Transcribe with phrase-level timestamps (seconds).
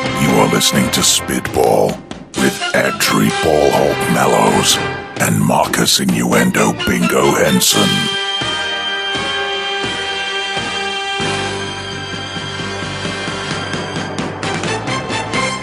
[0.00, 1.88] You are listening to Spitball
[2.38, 4.78] with Adri Ballhawk Mellows
[5.20, 7.86] and Marcus Innuendo Bingo Henson.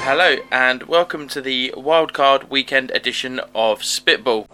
[0.03, 4.47] Hello, and welcome to the Wildcard Weekend edition of Spitball.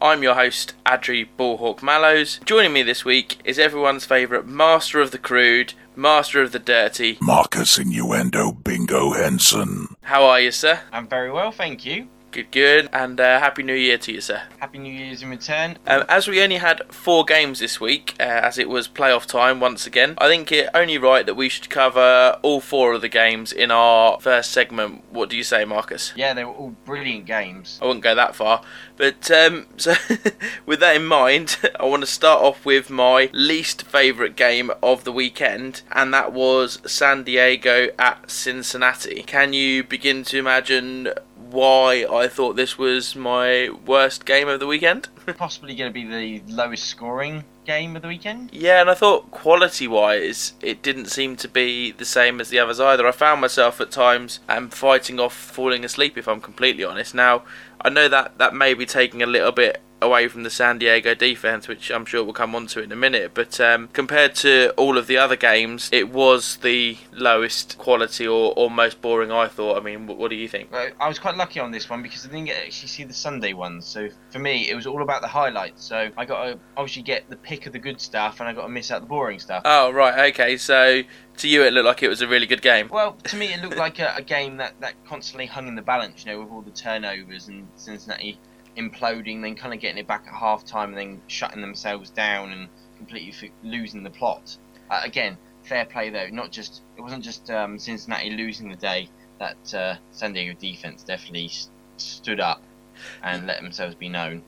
[0.00, 2.40] I'm your host, Adri Ballhawk Mallows.
[2.46, 7.18] Joining me this week is everyone's favourite master of the crude, master of the dirty.
[7.20, 9.88] Marcus Innuendo Bingo Henson.
[10.02, 10.80] How are you, sir?
[10.92, 12.08] I'm very well, thank you.
[12.36, 14.42] Good, good, and uh, Happy New Year to you, sir.
[14.58, 15.78] Happy New Year's in return.
[15.86, 19.58] Um, as we only had four games this week, uh, as it was playoff time
[19.58, 23.08] once again, I think it only right that we should cover all four of the
[23.08, 25.02] games in our first segment.
[25.10, 26.12] What do you say, Marcus?
[26.14, 27.78] Yeah, they were all brilliant games.
[27.80, 28.60] I wouldn't go that far,
[28.98, 29.94] but um, so
[30.66, 35.04] with that in mind, I want to start off with my least favourite game of
[35.04, 39.22] the weekend, and that was San Diego at Cincinnati.
[39.22, 41.14] Can you begin to imagine
[41.56, 45.08] why I thought this was my worst game of the weekend?
[45.38, 48.50] Possibly going to be the lowest scoring game of the weekend.
[48.52, 52.58] Yeah, and I thought quality wise, it didn't seem to be the same as the
[52.58, 53.06] others either.
[53.06, 57.14] I found myself at times um, fighting off falling asleep, if I'm completely honest.
[57.14, 57.42] Now,
[57.80, 61.14] I know that that may be taking a little bit away from the San Diego
[61.14, 63.32] defense, which I'm sure we'll come on to in a minute.
[63.34, 68.54] But um, compared to all of the other games, it was the lowest quality or,
[68.56, 69.30] or most boring.
[69.30, 69.76] I thought.
[69.76, 70.72] I mean, what, what do you think?
[70.72, 73.12] Well, I was quite lucky on this one because I didn't get actually see the
[73.12, 73.84] Sunday ones.
[73.84, 75.84] So for me, it was all about the highlights.
[75.84, 78.62] So I got to obviously get the pick of the good stuff, and I got
[78.62, 79.62] to miss out the boring stuff.
[79.64, 80.56] Oh right, okay.
[80.56, 81.02] So
[81.38, 82.88] to you, it looked like it was a really good game.
[82.88, 85.82] Well, to me, it looked like a, a game that, that constantly hung in the
[85.82, 86.24] balance.
[86.24, 88.38] You know, with all the turnovers and Cincinnati
[88.76, 92.52] imploding, then kind of getting it back at half time, and then shutting themselves down
[92.52, 94.56] and completely f- losing the plot.
[94.90, 96.28] Uh, again, fair play though.
[96.28, 99.08] Not just it wasn't just um, Cincinnati losing the day.
[99.38, 101.68] That uh, San Diego defense definitely s-
[101.98, 102.62] stood up
[103.22, 104.42] and let themselves be known.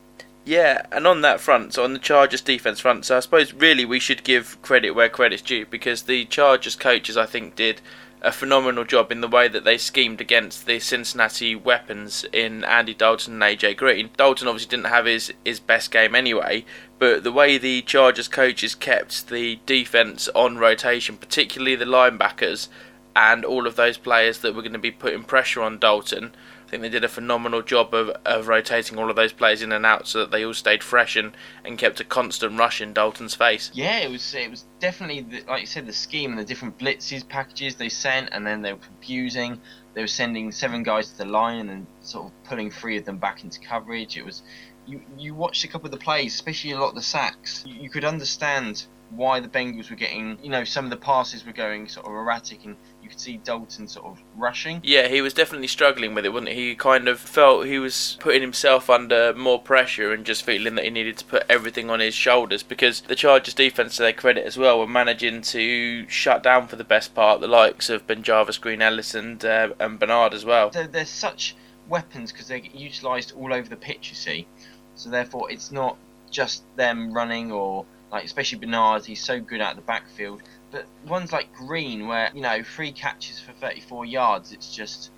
[0.45, 3.85] Yeah, and on that front, so on the Chargers defense front, so I suppose really
[3.85, 7.81] we should give credit where credit's due because the Chargers coaches, I think, did
[8.21, 12.93] a phenomenal job in the way that they schemed against the Cincinnati weapons in Andy
[12.93, 14.09] Dalton and AJ Green.
[14.17, 16.65] Dalton obviously didn't have his, his best game anyway,
[16.97, 22.67] but the way the Chargers coaches kept the defense on rotation, particularly the linebackers
[23.15, 26.33] and all of those players that were going to be putting pressure on Dalton,
[26.69, 29.71] I think they did a phenomenal job of, of rotating all of those players in
[29.71, 31.35] and out so that they all stayed fresh and,
[31.65, 33.71] and kept a constant rush in Dalton's face.
[33.73, 36.77] Yeah, it was it was definitely the, like you said the scheme and the different
[36.77, 39.59] blitzes packages they sent, and then they were confusing.
[39.95, 43.05] They were sending seven guys to the line and then sort of pulling three of
[43.05, 44.15] them back into coverage.
[44.15, 44.43] It was
[44.85, 47.63] you you watched a couple of the plays, especially a lot of the sacks.
[47.65, 51.45] You, you could understand why the Bengals were getting you know some of the passes
[51.45, 54.81] were going sort of erratic and you could see Dalton sort of rushing.
[54.83, 56.69] Yeah, he was definitely struggling with it, wasn't he?
[56.69, 60.83] He kind of felt he was putting himself under more pressure and just feeling that
[60.83, 64.45] he needed to put everything on his shoulders because the Chargers defense, to their credit
[64.45, 68.61] as well, were managing to shut down for the best part the likes of BenJarvus,
[68.61, 70.69] Green Ellis, and, uh, and Bernard as well.
[70.69, 71.55] They're, they're such
[71.87, 74.47] weapons because they get utilised all over the pitch, you see.
[74.95, 75.97] So therefore, it's not
[76.29, 79.05] just them running or like especially Bernard.
[79.05, 80.41] He's so good out the backfield.
[80.71, 85.11] But ones like Green, where you know three catches for 34 yards, it's just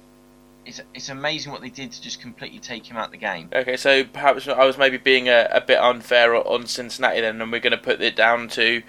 [0.66, 3.50] it's it's amazing what they did to just completely take him out the game.
[3.54, 7.52] Okay, so perhaps I was maybe being a, a bit unfair on Cincinnati then, and
[7.52, 8.82] we're going to put it down to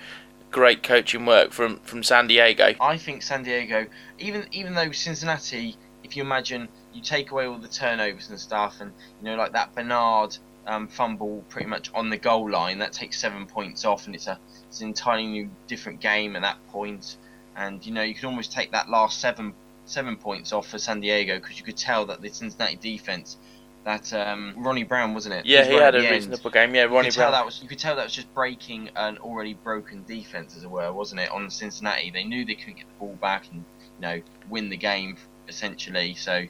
[0.50, 2.74] great coaching work from, from San Diego.
[2.80, 3.86] I think San Diego,
[4.18, 8.80] even even though Cincinnati, if you imagine you take away all the turnovers and stuff,
[8.80, 10.36] and you know like that Bernard
[10.66, 14.26] um, fumble pretty much on the goal line, that takes seven points off, and it's
[14.26, 17.16] a it's an entirely new different game at that point.
[17.56, 21.00] And you know you can almost take that last seven seven points off for San
[21.00, 23.36] Diego because you could tell that the Cincinnati defense.
[23.84, 25.46] That um, Ronnie Brown wasn't it?
[25.46, 26.10] Yeah, was he right had a end.
[26.10, 26.72] reasonable game.
[26.74, 27.32] Yeah, Ronnie could Brown.
[27.32, 30.70] that was you could tell that was just breaking an already broken defense, as it
[30.70, 31.30] were, wasn't it?
[31.30, 33.64] On Cincinnati, they knew they couldn't get the ball back and
[33.96, 35.16] you know win the game
[35.48, 36.14] essentially.
[36.14, 36.44] So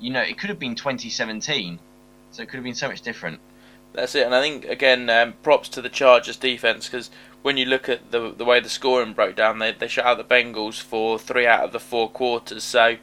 [0.00, 1.78] you know it could have been 2017,
[2.32, 3.38] so it could have been so much different.
[3.92, 7.10] That's it, and I think again, um, props to the Chargers defense because
[7.42, 10.16] when you look at the the way the scoring broke down, they they shut out
[10.16, 12.64] the Bengals for three out of the four quarters.
[12.64, 12.96] So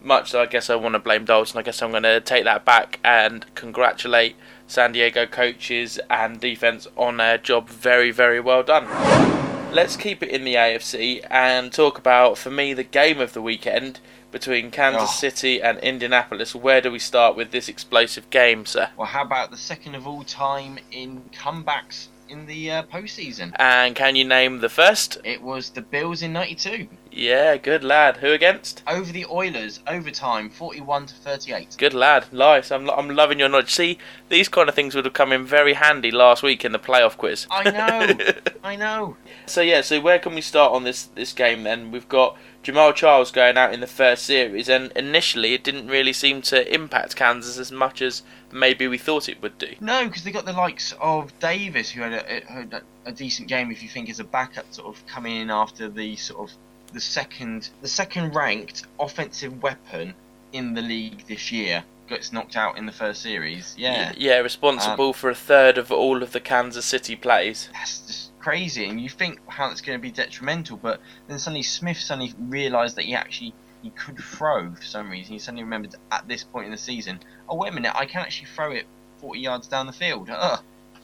[0.00, 1.58] much, I guess I want to blame Dalton.
[1.58, 4.36] I guess I'm going to take that back and congratulate
[4.68, 9.45] San Diego coaches and defense on a job very very well done.
[9.76, 13.42] Let's keep it in the AFC and talk about, for me, the game of the
[13.42, 14.00] weekend
[14.30, 15.12] between Kansas Oh.
[15.12, 16.54] City and Indianapolis.
[16.54, 18.88] Where do we start with this explosive game, sir?
[18.96, 23.52] Well, how about the second of all time in comebacks in the uh, postseason?
[23.56, 25.18] And can you name the first?
[25.24, 26.88] It was the Bills in '92.
[27.16, 28.18] Yeah, good lad.
[28.18, 28.82] Who against?
[28.86, 31.76] Over the Oilers, overtime, 41 to 38.
[31.78, 32.30] Good lad.
[32.30, 32.70] Nice.
[32.70, 33.72] I'm, I'm loving your knowledge.
[33.72, 33.96] See,
[34.28, 37.16] these kind of things would have come in very handy last week in the playoff
[37.16, 37.46] quiz.
[37.50, 38.18] I know.
[38.62, 39.16] I know.
[39.46, 41.90] So yeah, so where can we start on this this game then?
[41.90, 46.12] We've got Jamaal Charles going out in the first series, and initially it didn't really
[46.12, 49.74] seem to impact Kansas as much as maybe we thought it would do.
[49.80, 53.70] No, because they got the likes of Davis, who had a, a, a decent game.
[53.70, 56.56] If you think as a backup, sort of coming in after the sort of
[56.96, 60.14] the second the second ranked offensive weapon
[60.52, 63.74] in the league this year gets knocked out in the first series.
[63.76, 67.68] Yeah, Yeah, responsible for a third of all of the Kansas City plays.
[67.72, 68.88] that's just crazy.
[68.88, 72.96] And you think how that's going to be detrimental, but then suddenly Smith suddenly realised
[72.96, 73.52] that he actually
[73.82, 75.32] he could throw for some reason.
[75.32, 78.22] He suddenly remembered at this point in the season, oh wait a minute, I can
[78.22, 78.86] actually throw it
[79.18, 80.30] 40 yards down the field.
[80.30, 80.60] Ugh.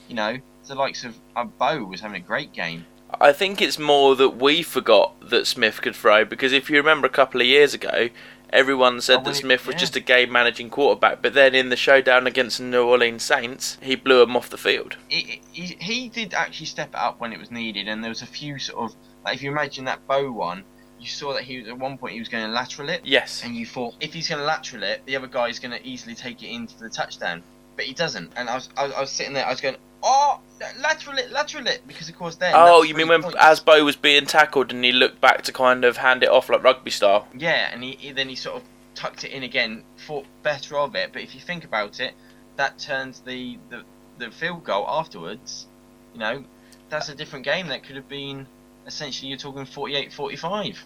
[0.08, 2.86] You know, the likes of uh, Bowe was having a great game.
[3.20, 7.06] I think it's more that we forgot that Smith could throw because if you remember
[7.06, 8.08] a couple of years ago,
[8.50, 9.80] everyone said Oh, that Smith was yeah.
[9.80, 13.78] just a game managing quarterback, but then in the showdown against the New Orleans Saints,
[13.80, 14.96] he blew him off the field.
[15.08, 18.22] He, he, he did actually step it up when it was needed, and there was
[18.22, 20.64] a few sort of like if you imagine that Bowe one,
[21.00, 23.42] you saw that he was at one point he was going to lateral it, Yes.
[23.44, 25.84] and you thought if he's going to lateral it, the other guy is going to
[25.86, 27.42] easily take it into the touchdown,
[27.76, 28.32] but he doesn't.
[28.36, 30.40] And I was, I was I was sitting there, I was going, oh,
[30.80, 32.52] lateral it, lateral it, because of course then.
[32.54, 33.36] Oh, you mean when points.
[33.40, 36.62] as was being tackled and he looked back to kind of hand it off like
[36.62, 37.28] rugby style?
[37.36, 38.62] Yeah, and he, he then he sort of
[38.94, 41.12] tucked it in again, thought better of it.
[41.12, 42.14] But if you think about it,
[42.56, 43.82] that turns the the,
[44.18, 45.66] the field goal afterwards.
[46.12, 46.44] You know,
[46.88, 47.68] that's a different game.
[47.68, 48.46] That could have been
[48.86, 50.76] essentially you're talking 48-45.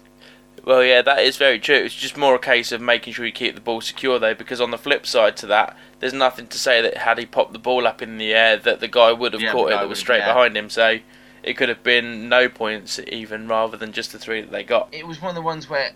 [0.63, 1.75] Well, yeah, that is very true.
[1.75, 4.59] It's just more a case of making sure you keep the ball secure, though, because
[4.59, 7.59] on the flip side to that, there's nothing to say that had he popped the
[7.59, 9.99] ball up in the air, that the guy would have Yeah, caught it that was
[9.99, 10.33] straight yeah.
[10.33, 10.69] behind him.
[10.69, 10.99] So
[11.43, 14.89] it could have been no points even, rather than just the three that they got.
[14.91, 15.91] It was one of the ones where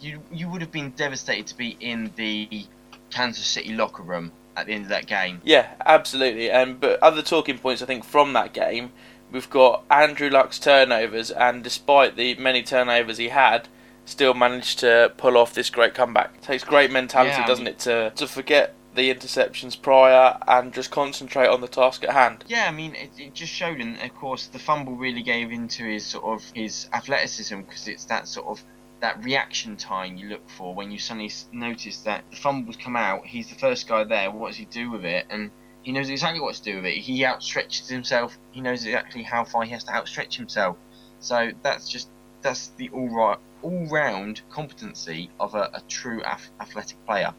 [0.00, 2.66] you you would have been devastated to be in the
[3.10, 5.40] Kansas City locker room at the end of that game.
[5.44, 6.50] Yeah, absolutely.
[6.50, 8.92] And but other talking points, I think, from that game,
[9.32, 13.68] we've got Andrew Luck's turnovers, and despite the many turnovers he had,
[14.04, 16.40] still managed to pull off this great comeback.
[16.40, 20.90] takes great mentality, Yeah, doesn't mean- it, to to forget the interceptions prior and just
[20.92, 22.44] concentrate on the task at hand.
[22.46, 25.82] Yeah, I mean, it, it just showed, and of course, the fumble really gave into
[25.84, 28.62] his sort of his athleticism because it's that sort of
[29.00, 33.26] that reaction time you look for when you suddenly notice that the fumble's come out.
[33.26, 34.30] He's the first guy there.
[34.30, 35.26] What does he do with it?
[35.28, 35.50] And
[35.82, 36.92] he knows exactly what to do with it.
[36.94, 38.38] He outstretches himself.
[38.52, 40.76] He knows exactly how far he has to outstretch himself.
[41.20, 42.08] So that's just
[42.42, 47.34] that's the all right, all round competency of a, a true ath- athletic player.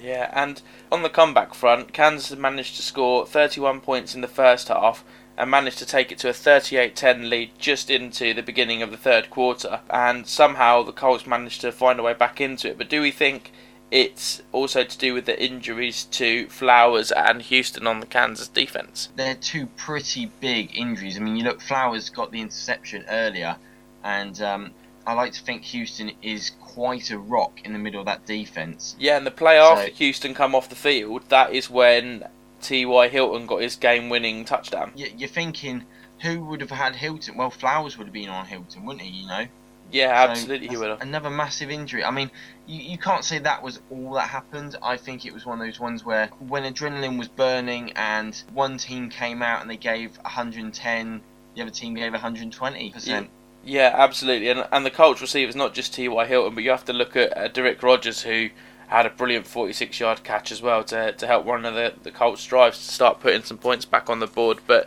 [0.00, 0.60] Yeah, and
[0.90, 5.04] on the comeback front, Kansas had managed to score 31 points in the first half
[5.36, 8.96] and managed to take it to a 38-10 lead just into the beginning of the
[8.96, 9.80] third quarter.
[9.90, 12.78] And somehow the Colts managed to find a way back into it.
[12.78, 13.50] But do we think
[13.90, 19.08] it's also to do with the injuries to Flowers and Houston on the Kansas defense?
[19.16, 21.16] they're two pretty big injuries.
[21.16, 23.56] I mean, you look, Flowers got the interception earlier,
[24.02, 24.70] and um,
[25.06, 28.96] I like to think Houston is quite a rock in the middle of that defense.
[28.98, 32.26] Yeah, and the play after Houston come off the field, that is when
[32.62, 33.08] T.Y.
[33.08, 34.92] Hilton got his game-winning touchdown.
[34.96, 35.84] You- You're thinking,
[36.22, 37.36] who would have had Hilton?
[37.36, 39.20] Well, Flowers would have been on Hilton, wouldn't he?
[39.22, 39.46] You know.
[39.92, 41.02] Yeah, So absolutely he would have.
[41.02, 42.02] Another massive injury.
[42.02, 42.30] I mean,
[42.66, 44.76] you, you can't say that was all that happened.
[44.82, 48.78] I think it was one of those ones where when adrenaline was burning and one
[48.78, 51.20] team came out and they gave 110,
[51.54, 53.28] the other team gave 120 percent.
[53.64, 54.48] Yeah, absolutely.
[54.50, 56.26] And and the Colts receivers, not just T.Y.
[56.26, 58.50] Hilton, but you have to look at uh, Da'Rick Rogers, who
[58.88, 62.10] had a brilliant 46 yard catch as well to, to help one of the, the
[62.10, 64.58] Colts' drives to start putting some points back on the board.
[64.66, 64.86] But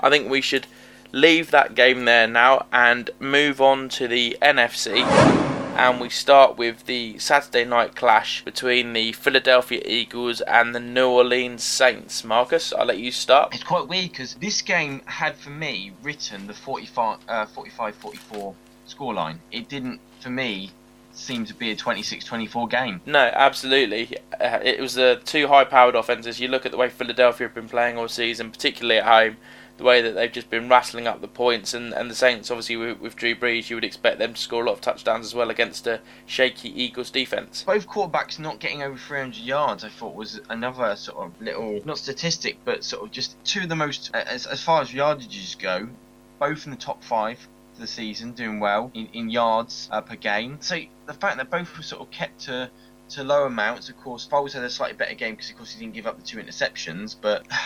[0.00, 0.66] I think we should
[1.12, 5.45] leave that game there now and move on to the NFC.
[5.76, 11.06] And we start with the Saturday night clash between the Philadelphia Eagles and the New
[11.06, 12.24] Orleans Saints.
[12.24, 13.54] Marcus, I'll let you start.
[13.54, 18.54] It's quite weird because this game had for me written the 45 uh, 45-44
[18.88, 19.36] scoreline.
[19.52, 20.70] It didn't, for me,
[21.12, 23.02] seem to be a 26-24 game.
[23.04, 24.16] No, absolutely.
[24.40, 26.40] Uh, it was the two high-powered offenses.
[26.40, 29.36] You look at the way Philadelphia have been playing all season, particularly at home,
[29.76, 32.76] the way that they've just been rattling up the points, and, and the Saints, obviously
[32.76, 35.34] with, with Drew Brees, you would expect them to score a lot of touchdowns as
[35.34, 37.62] well against a shaky Eagles defense.
[37.64, 41.98] Both quarterbacks not getting over 300 yards, I thought, was another sort of little, not
[41.98, 45.88] statistic, but sort of just two of the most, as, as far as yardages go,
[46.38, 47.46] both in the top five
[47.78, 50.58] the season, doing well in, in yards uh, per game.
[50.60, 52.70] So the fact that both were sort of kept to
[53.08, 55.78] to low amounts, of course, Foles had a slightly better game because, of course, he
[55.78, 57.46] didn't give up the two interceptions, but.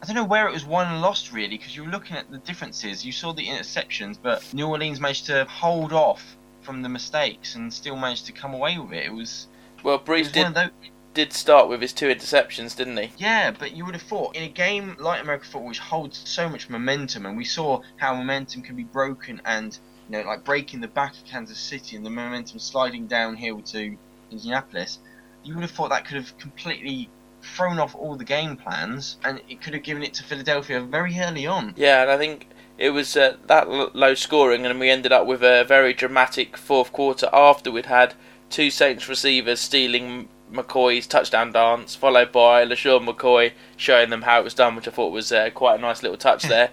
[0.00, 2.30] I don't know where it was won and lost really, because you were looking at
[2.30, 3.04] the differences.
[3.04, 7.72] You saw the interceptions, but New Orleans managed to hold off from the mistakes and
[7.72, 9.06] still managed to come away with it.
[9.06, 9.48] It was.
[9.82, 10.70] Well, Brees did those,
[11.14, 13.10] did start with his two interceptions, didn't he?
[13.18, 16.48] yeah, but you would have thought in a game like American football, which holds so
[16.48, 19.78] much momentum, and we saw how momentum can be broken and
[20.08, 23.96] you know like breaking the back of Kansas City and the momentum sliding downhill to
[24.30, 24.98] Indianapolis.
[25.42, 27.08] You would have thought that could have completely
[27.42, 31.18] thrown off all the game plans, and it could have given it to Philadelphia very
[31.18, 31.74] early on.
[31.76, 35.26] Yeah, and I think it was uh, that l- low scoring, and we ended up
[35.26, 38.14] with a very dramatic fourth quarter after we'd had
[38.50, 44.44] two Saints receivers stealing McCoy's touchdown dance, followed by LeSean McCoy showing them how it
[44.44, 46.70] was done, which I thought was uh, quite a nice little touch there.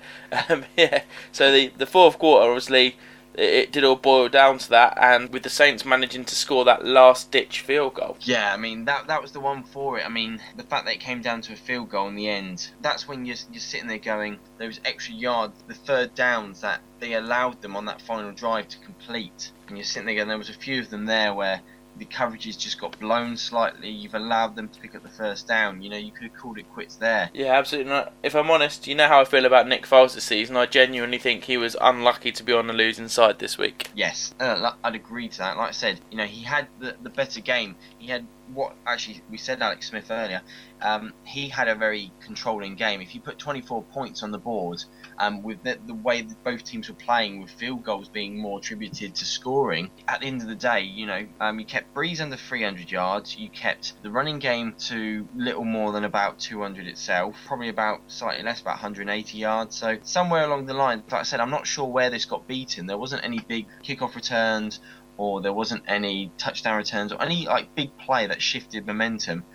[0.49, 2.95] um, yeah, so the the fourth quarter, obviously,
[3.37, 6.85] it, did all boil down to that, and with the Saints managing to score that
[6.85, 8.17] last ditch field goal.
[8.21, 10.05] Yeah, I mean that that was the one for it.
[10.05, 12.69] I mean the fact that it came down to a field goal in the end.
[12.81, 17.13] That's when you're you're sitting there going those extra yards, the third downs that they
[17.13, 19.51] allowed them on that final drive to complete.
[19.67, 21.61] And you're sitting there going, there was a few of them there where
[21.97, 23.89] the coverages just got blown slightly.
[23.89, 25.81] You've allowed them to pick up the first down.
[25.81, 27.29] You know you could have called it quits there.
[27.33, 28.13] Yeah, absolutely not.
[28.23, 30.57] If I'm honest, you know how I feel about Nick Foles this season.
[30.57, 33.89] I genuinely think he was unlucky to be on the losing side this week.
[33.95, 35.57] Yes, uh, I'd agree to that.
[35.57, 37.75] Like I said, you know, he had the, the better game.
[37.97, 40.41] He had what actually we said Alex Smith earlier.
[40.81, 43.01] Um, he had a very controlling game.
[43.01, 44.83] If you put 24 points on the board,
[45.17, 48.59] um, with the, the way that both teams were playing, with field goals being more
[48.59, 52.21] attributed to scoring, at the end of the day, you know, um, you kept Brees
[52.21, 53.37] under 300 yards.
[53.37, 58.43] You kept the running game to little more than about 200 itself, probably about slightly
[58.43, 59.75] less, about 180 yards.
[59.75, 62.87] So somewhere along the line, like I said, I'm not sure where this got beaten.
[62.87, 64.79] There wasn't any big kickoff returns
[65.17, 69.45] or there wasn't any touchdown returns or any like big play that shifted momentum.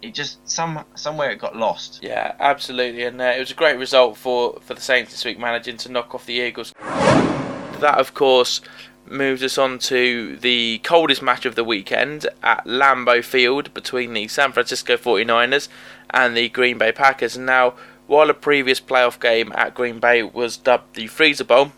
[0.00, 2.00] It just some somewhere it got lost.
[2.02, 5.38] Yeah, absolutely, and uh, it was a great result for, for the Saints this week,
[5.38, 6.72] managing to knock off the Eagles.
[6.78, 8.60] That, of course,
[9.10, 14.28] moves us on to the coldest match of the weekend at Lambeau Field between the
[14.28, 15.68] San Francisco 49ers
[16.10, 17.36] and the Green Bay Packers.
[17.36, 17.74] And now,
[18.06, 21.72] while a previous playoff game at Green Bay was dubbed the Freezer Bowl,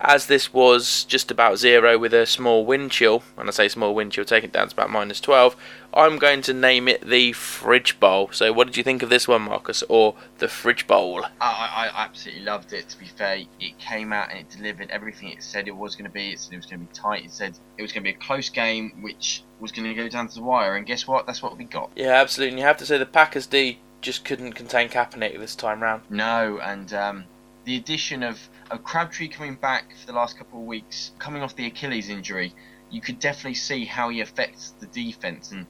[0.00, 3.94] as this was just about zero with a small wind chill, when I say small
[3.94, 5.56] wind chill, take it down to about minus 12,
[5.94, 8.30] I'm going to name it the Fridge Bowl.
[8.32, 11.24] So, what did you think of this one, Marcus, or the Fridge Bowl?
[11.24, 12.88] I, I, I absolutely loved it.
[12.90, 16.04] To be fair, it came out and it delivered everything it said it was going
[16.04, 16.32] to be.
[16.32, 17.24] It said it was going to be tight.
[17.24, 20.08] It said it was going to be a close game, which was going to go
[20.08, 20.76] down to the wire.
[20.76, 21.26] And guess what?
[21.26, 21.90] That's what we got.
[21.96, 22.52] Yeah, absolutely.
[22.52, 26.02] And you have to say the Packers D just couldn't contain Kaepernick this time round.
[26.10, 27.24] No, and um,
[27.66, 28.38] the addition of,
[28.70, 32.54] of Crabtree coming back for the last couple of weeks, coming off the Achilles injury,
[32.90, 35.50] you could definitely see how he affects the defense.
[35.50, 35.66] And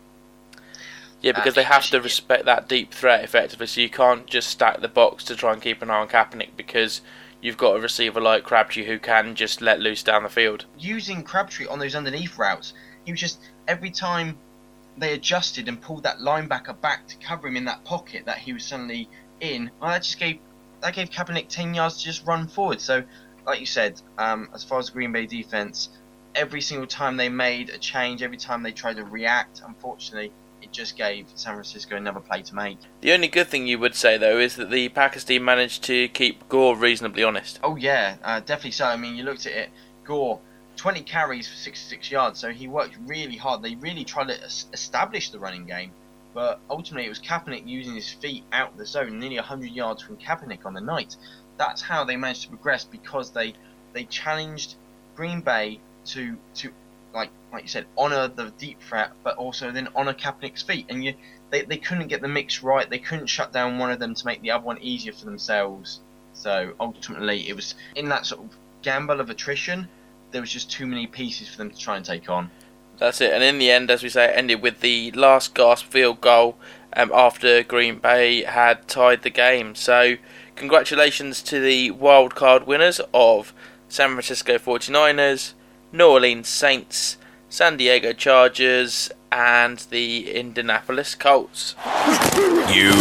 [1.23, 3.67] Yeah, because they have to respect that deep threat effectively.
[3.67, 6.51] So you can't just stack the box to try and keep an eye on Kaepernick
[6.55, 7.01] because
[7.41, 10.67] you've got a receiver like Crabtree who can just let loose down the field.
[10.79, 12.75] using Crabtree on those underneath routes,
[13.07, 14.37] he was just every time
[14.99, 18.53] they adjusted and pulled that linebacker back to cover him in that pocket that he
[18.53, 19.09] was suddenly
[19.41, 19.71] in.
[19.81, 20.39] Well, that just gave
[20.87, 22.81] that gave Kaepernick ten yards to just run forward.
[22.81, 23.03] So,
[23.45, 25.89] like you said, um, as far as Green Bay defense,
[26.35, 30.31] every single time they made a change, every time they tried to react, unfortunately,
[30.63, 32.79] it just gave San Francisco another play to make.
[33.01, 36.07] The only good thing you would say though is that the Packers team managed to
[36.09, 37.59] keep Gore reasonably honest.
[37.65, 38.87] Oh yeah, uh, definitely so.
[38.87, 39.71] I mean, you looked at it,
[40.05, 40.39] Gore,
[40.77, 43.63] 20 carries for 66 yards, so he worked really hard.
[43.63, 44.41] They really tried to
[44.73, 45.91] establish the running game,
[46.37, 50.19] but ultimately it was Kaepernick using his feet out the zone, nearly 100 yards from
[50.19, 51.17] Kaepernick on the night.
[51.57, 53.55] That's how they managed to progress because they
[53.95, 54.75] they challenged
[55.17, 56.71] Green Bay to to
[57.15, 61.03] like like you said honor the deep threat, but also then honor Kaepernick's feet, and
[61.03, 61.15] you.
[61.49, 62.91] They, they couldn't get the mix right.
[62.91, 66.01] They couldn't shut down one of them to make the other one easier for themselves.
[66.33, 68.51] So ultimately, it was in that sort of
[68.83, 69.89] gamble of attrition.
[70.33, 72.51] There was just too many pieces for them to try and take on.
[72.99, 73.33] That's it.
[73.33, 76.57] And in the end, as we say, it ended with the last gasp field goal
[76.95, 79.75] um, after Green Bay had tied the game.
[79.75, 80.17] So,
[80.55, 83.53] congratulations to the wild card winners of
[83.89, 85.53] San Francisco 49ers,
[85.93, 91.75] New Orleans Saints, San Diego Chargers, and the Indianapolis Colts.
[92.73, 92.93] You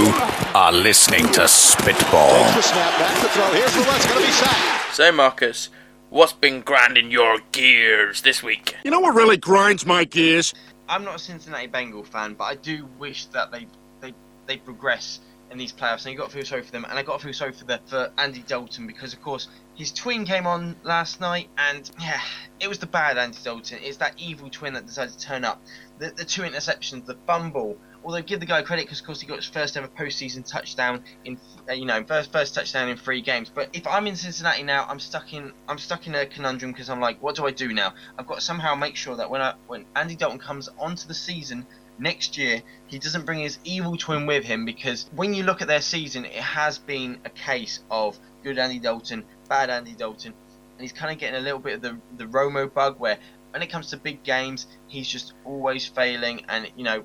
[0.53, 2.43] are listening to Spitball.
[2.53, 3.51] The snap back to throw.
[3.53, 4.95] Here's the West going to be sacked.
[4.95, 5.69] So, Marcus,
[6.15, 8.73] what's been grinding your gears this week?
[8.85, 10.53] You know what really grinds my gears?
[10.87, 13.67] I'm not a Cincinnati Bengal fan, but I do wish that they
[13.99, 14.13] they
[14.45, 15.19] they progress
[15.51, 16.05] in these playoffs.
[16.05, 17.65] And you got to feel sorry for them, and I got to feel sorry for
[17.65, 22.21] the for Andy Dalton because of course his twin came on last night, and yeah,
[22.61, 23.79] it was the bad Andy Dalton.
[23.83, 25.61] It's that evil twin that decided to turn up.
[25.99, 29.27] The the two interceptions, the fumble, although give the guy credit because of course he
[29.27, 33.19] got his first ever postseason touchdown in uh, you know first first touchdown in three
[33.19, 33.51] games.
[33.53, 36.89] But if I'm in Cincinnati now, I'm stuck in I'm stuck in a conundrum because
[36.89, 37.93] I'm like, what do I do now?
[38.17, 41.15] I've got to somehow make sure that when I when Andy Dalton comes onto the
[41.15, 41.65] season
[41.97, 45.67] next year, he doesn't bring his evil twin with him because when you look at
[45.67, 50.33] their season, it has been a case of good Andy Dalton, bad Andy Dalton,
[50.73, 53.17] and he's kind of getting a little bit of the the Romo bug where
[53.49, 57.03] when it comes to big games, he's just always failing, and you know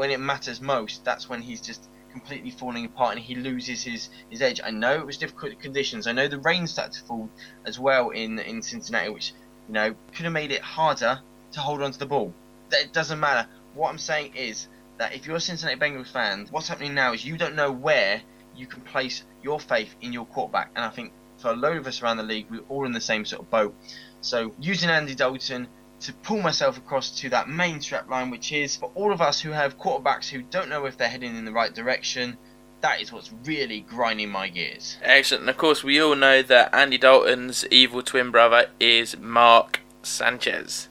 [0.00, 4.08] when it matters most, that's when he's just completely falling apart and he loses his,
[4.30, 4.58] his edge.
[4.64, 6.06] I know it was difficult conditions.
[6.06, 7.28] I know the rain started to fall
[7.66, 9.34] as well in in Cincinnati, which
[9.68, 11.20] you know could have made it harder
[11.52, 12.32] to hold on to the ball.
[12.72, 13.46] It doesn't matter.
[13.74, 17.22] What I'm saying is that if you're a Cincinnati Bengals fan, what's happening now is
[17.22, 18.22] you don't know where
[18.56, 21.86] you can place your faith in your quarterback, and I think for a load of
[21.86, 23.74] us around the league, we're all in the same sort of boat.
[24.22, 25.68] So using Andy Dalton
[26.00, 29.40] to pull myself across to that main strap line, which is for all of us
[29.40, 32.36] who have quarterbacks who don't know if they're heading in the right direction.
[32.80, 34.96] That is what's really grinding my gears.
[35.02, 35.42] Excellent.
[35.42, 40.88] And of course, we all know that Andy Dalton's evil twin brother is Mark Sanchez.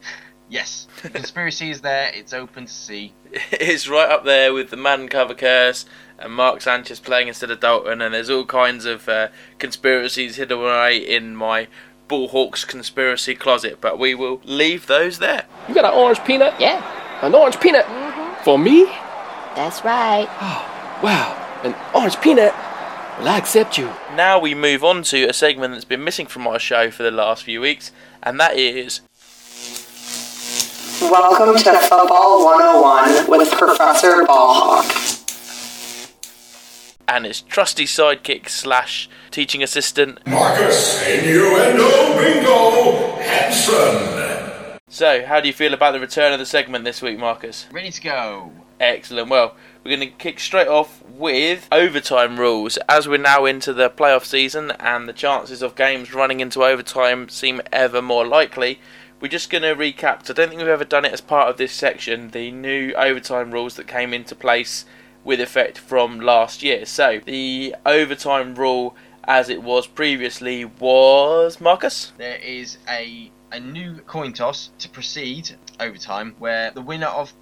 [0.47, 2.11] Yes, the conspiracy is there.
[2.13, 3.13] It's open to see.
[3.51, 5.85] It's right up there with the man cover curse
[6.19, 10.59] and Mark Sanchez playing instead of Dalton, and there's all kinds of uh, conspiracies hidden
[10.59, 11.67] away in my
[12.09, 15.45] Ballhawks conspiracy closet, but we will leave those there.
[15.67, 16.59] You got an orange peanut?
[16.59, 16.83] Yeah,
[17.21, 18.43] An orange peanut mm-hmm.
[18.43, 18.85] for me?
[19.55, 20.27] that's right.
[20.41, 20.65] Oh,
[21.03, 22.53] Wow, an orange peanut?
[23.19, 23.91] Well, I accept you.
[24.15, 27.11] Now we move on to a segment that's been missing from our show for the
[27.11, 27.91] last few weeks,
[28.23, 29.01] and that is
[31.01, 35.18] Welcome to Football 101 with Professor Ballhawk.
[37.09, 40.25] And his trusty sidekick slash teaching assistant.
[40.27, 44.79] Marcus Innuendo Bingo Hanson.
[44.87, 47.67] So, how do you feel about the return of the segment this week, Marcus?
[47.71, 48.51] Ready to go.
[48.79, 49.29] Excellent.
[49.29, 52.77] Well, we're going to kick straight off with overtime rules.
[52.87, 57.27] As we're now into the playoff season and the chances of games running into overtime
[57.29, 58.79] seem ever more likely,
[59.19, 60.19] we're just going to recap.
[60.19, 62.31] 'cause I don't think we've ever done it as part of this section.
[62.31, 64.85] The new overtime rules that came into place
[65.23, 66.85] with effect from last year.
[66.85, 72.11] So, the overtime rule as it was previously was Marcus.
[72.17, 77.33] There is a a new coin toss to proceed overtime, where the winner of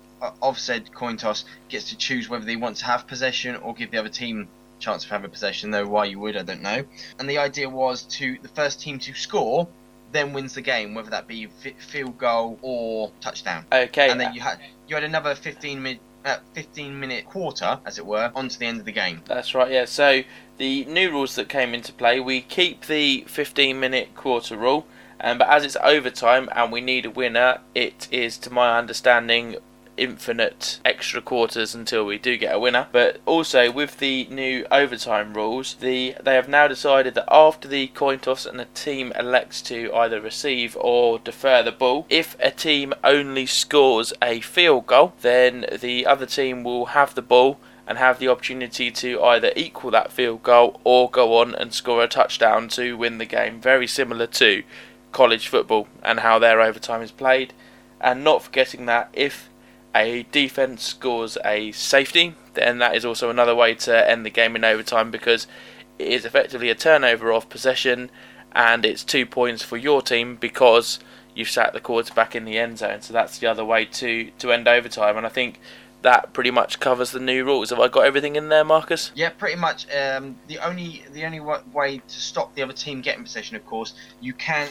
[0.42, 3.92] of said coin toss gets to choose whether they want to have possession or give
[3.92, 5.72] the other team a chance of having possession.
[5.72, 6.84] Though why you would, I don't know.
[7.20, 9.68] And the idea was to the first team to score
[10.12, 13.66] then wins the game, whether that be fi- field goal or touchdown.
[13.72, 14.10] Okay.
[14.10, 16.02] And then you had you had another 15 minute.
[16.28, 19.22] Uh, 15 minute quarter, as it were, onto the end of the game.
[19.28, 19.86] That's right, yeah.
[19.86, 20.24] So
[20.58, 24.86] the new rules that came into play, we keep the 15 minute quarter rule,
[25.22, 29.56] um, but as it's overtime and we need a winner, it is, to my understanding,
[29.98, 32.88] infinite extra quarters until we do get a winner.
[32.92, 37.88] But also with the new overtime rules, the they have now decided that after the
[37.88, 42.52] coin toss and a team elects to either receive or defer the ball, if a
[42.52, 47.98] team only scores a field goal, then the other team will have the ball and
[47.98, 52.08] have the opportunity to either equal that field goal or go on and score a
[52.08, 53.62] touchdown to win the game.
[53.62, 54.64] Very similar to
[55.14, 57.54] college football and how their overtime is played.
[58.02, 59.50] And not forgetting that if
[59.98, 64.56] a defense scores a safety, then that is also another way to end the game
[64.56, 65.48] in overtime because
[65.98, 68.12] it is effectively a turnover of possession
[68.52, 71.00] and it's two points for your team because
[71.36, 73.02] you've sat the quarterback in the end zone.
[73.02, 75.18] So that's the other way to, to end overtime.
[75.18, 75.60] And I think
[76.04, 77.72] that pretty much covers the new rules.
[77.72, 79.12] Have I got everything in there, Marcus?
[79.16, 79.88] Yeah, pretty much.
[79.94, 83.94] Um, the only the only way to stop the other team getting possession, of course,
[84.22, 84.70] you can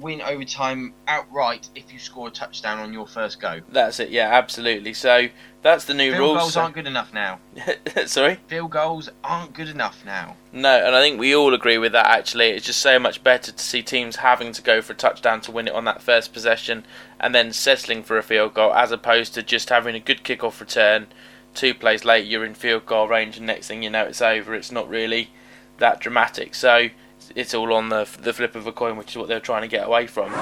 [0.00, 3.60] win overtime outright if you score a touchdown on your first go.
[3.70, 4.10] That's it.
[4.10, 4.94] Yeah, absolutely.
[4.94, 5.28] So
[5.62, 6.30] that's the new Field rules.
[6.30, 7.40] Field goals So- aren't good enough now.
[8.06, 8.38] Sorry.
[8.46, 10.36] Field goals aren't good enough now.
[10.52, 12.48] No, and I think we all agree with that actually.
[12.50, 15.52] It's just so much better to see teams having to go for a touchdown to
[15.52, 16.84] win it on that first possession
[17.20, 20.60] and then settling for a field goal as opposed to just having a good kickoff
[20.60, 21.06] return.
[21.54, 24.54] Two plays later, you're in field goal range, and next thing you know, it's over.
[24.54, 25.30] It's not really
[25.78, 26.54] that dramatic.
[26.54, 26.88] So
[27.34, 29.68] it's all on the, the flip of a coin, which is what they're trying to
[29.68, 30.32] get away from.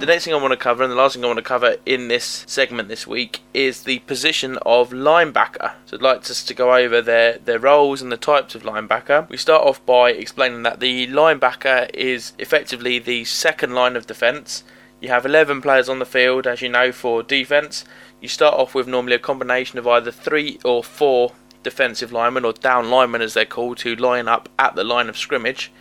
[0.00, 1.76] The next thing I want to cover, and the last thing I want to cover
[1.86, 5.74] in this segment this week, is the position of linebacker.
[5.86, 9.28] So I'd like us to go over their, their roles and the types of linebacker.
[9.28, 14.64] We start off by explaining that the linebacker is effectively the second line of defence.
[15.00, 17.84] You have 11 players on the field, as you know, for defence.
[18.20, 22.52] You start off with normally a combination of either three or four defensive linemen, or
[22.52, 25.72] down linemen as they're called, who line up at the line of scrimmage.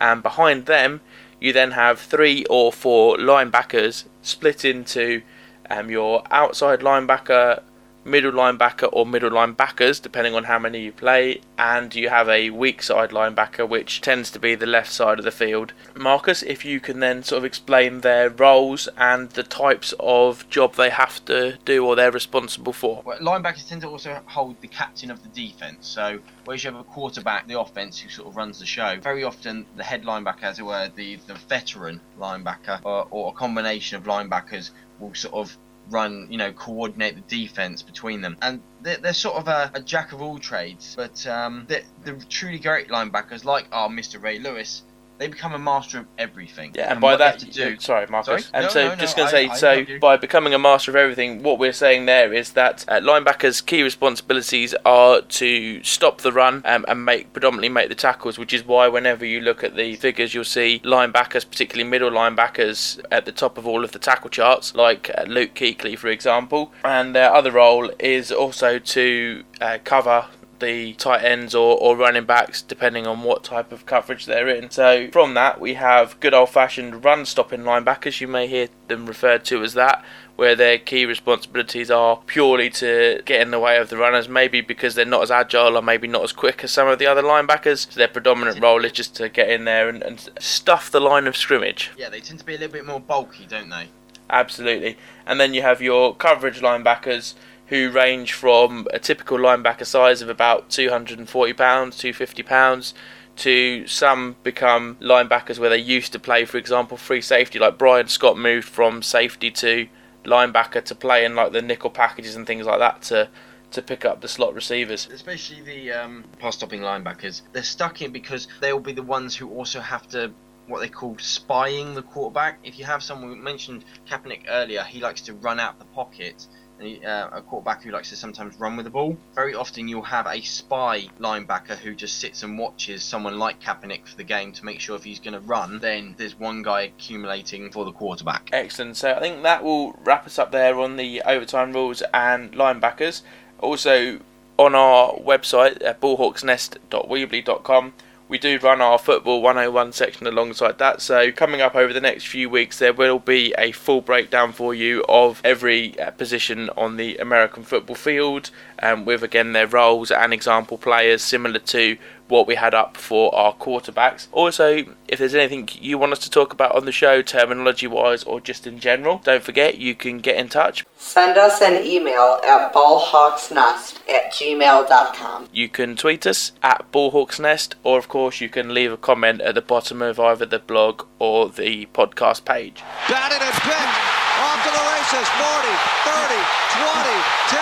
[0.00, 1.00] And behind them,
[1.40, 5.22] you then have three or four linebackers split into
[5.68, 7.62] um, your outside linebacker,
[8.04, 12.50] middle linebacker or middle linebackers, depending on how many you play, and you have a
[12.50, 15.72] weak side linebacker, which tends to be the left side of the field.
[15.94, 20.74] Marcus, if you can then sort of explain their roles and the types of job
[20.74, 23.02] they have to do or they're responsible for.
[23.04, 25.86] Well, linebackers tend to also hold the captain of the defense.
[25.86, 29.24] So, whereas you have a quarterback, the offense, who sort of runs the show, very
[29.24, 33.96] often the head linebacker, as it were, the, the veteran linebacker, or, or a combination
[33.96, 35.56] of linebackers, will sort of
[35.88, 38.36] run, you know, coordinate the defense between them.
[38.42, 42.12] And they're, they're sort of a, a, jack of all trades, but um, the, the
[42.28, 44.22] truly great linebackers, like our Mr.
[44.22, 44.82] Ray Lewis,
[45.20, 46.72] they become a master of everything.
[46.74, 48.46] Yeah, and, and by that, do, sorry, Marcus.
[48.46, 48.54] Sorry?
[48.54, 50.90] And no, so, no, just no, going to say, I, so by becoming a master
[50.90, 56.22] of everything, what we're saying there is that uh, linebackers' key responsibilities are to stop
[56.22, 59.62] the run um, and make predominantly make the tackles, which is why whenever you look
[59.62, 63.92] at the figures, you'll see linebackers, particularly middle linebackers, at the top of all of
[63.92, 66.72] the tackle charts, like uh, Luke Kuechly, for example.
[66.82, 70.28] And their other role is also to uh, cover
[70.60, 74.70] the tight ends or, or running backs, depending on what type of coverage they're in.
[74.70, 78.20] So from that, we have good old fashioned run stopping linebackers.
[78.20, 80.04] You may hear them referred to as that,
[80.36, 84.60] where their key responsibilities are purely to get in the way of the runners, maybe
[84.60, 87.22] because they're not as agile or maybe not as quick as some of the other
[87.22, 87.90] linebackers.
[87.90, 91.26] So their predominant role is just to get in there and, and stuff the line
[91.26, 91.90] of scrimmage.
[91.96, 93.88] Yeah, they tend to be a little bit more bulky, don't they?
[94.30, 94.96] Absolutely.
[95.26, 97.34] And then you have your coverage linebackers
[97.70, 102.94] who range from a typical linebacker size of about 240 pounds, 250 pounds,
[103.36, 107.60] to some become linebackers where they used to play, for example, free safety.
[107.60, 109.86] Like Bryan Scott moved from safety to
[110.24, 113.28] linebacker to play in like the nickel packages and things like that to
[113.70, 115.08] to pick up the slot receivers.
[115.12, 117.42] Especially the um, pass stopping linebackers.
[117.52, 120.32] They're stuck in because they'll be the ones who also have to
[120.66, 122.58] what they call spying the quarterback.
[122.64, 126.48] If you have someone we mentioned Kaepernick earlier, he likes to run out the pocket
[126.80, 129.16] uh, a quarterback who likes to sometimes run with the ball.
[129.34, 134.06] Very often you'll have a spy linebacker who just sits and watches someone like Kaepernick
[134.08, 136.82] for the game to make sure if he's going to run, then there's one guy
[136.82, 138.50] accumulating for the quarterback.
[138.52, 138.96] Excellent.
[138.96, 143.22] So I think that will wrap us up there on the overtime rules and linebackers.
[143.58, 144.20] Also,
[144.58, 147.94] on our website at ballhawksnest.weebly.com
[148.30, 151.02] we do run our football 101 section alongside that.
[151.02, 154.72] So coming up over the next few weeks, there will be a full breakdown for
[154.72, 160.12] you of every uh, position on the American football field, um, with again their roles
[160.12, 161.98] and example players, similar to
[162.30, 164.28] what we had up for our quarterbacks.
[164.32, 168.24] Also, if there's anything you want us to talk about on the show, terminology wise
[168.24, 170.84] or just in general, don't forget you can get in touch.
[170.96, 175.48] Send us an email at ballhawksnest at gmail.com.
[175.52, 179.54] You can tweet us at ballhawksnest, or of course, you can leave a comment at
[179.54, 182.82] the bottom of either the blog or the podcast page.
[183.08, 184.20] Batted and picked.
[184.40, 185.28] Off to the races.
[185.36, 185.68] 40,
[186.06, 186.40] 30,
[186.80, 187.60] 20, 10,